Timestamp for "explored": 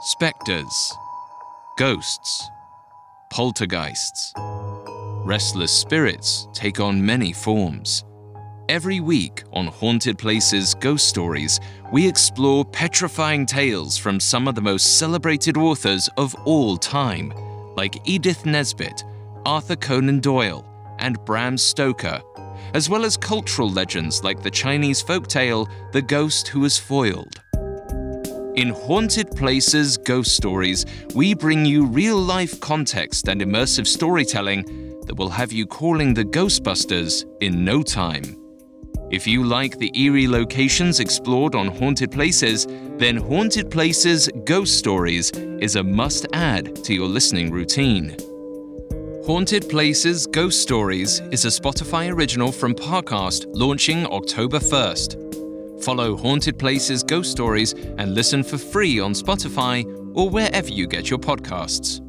40.98-41.54